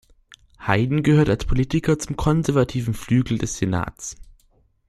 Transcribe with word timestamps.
Heyden 0.59 1.03
gehörte 1.03 1.29
als 1.29 1.45
Politiker 1.45 1.99
zum 1.99 2.17
konservativen 2.17 2.95
Flügel 2.95 3.37
des 3.37 3.59
Senats. 3.59 4.15